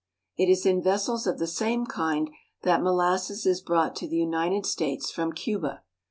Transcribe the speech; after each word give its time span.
It 0.35 0.49
is 0.49 0.65
in 0.65 0.81
vessels 0.81 1.27
of 1.27 1.37
the 1.37 1.45
same 1.45 1.85
kind 1.85 2.31
that 2.63 2.81
molasses 2.81 3.45
is 3.45 3.61
brought 3.61 3.95
to 3.97 4.07
the 4.07 4.17
United 4.17 4.65
States 4.65 5.11
from 5.11 5.31
Cuba. 5.31 5.83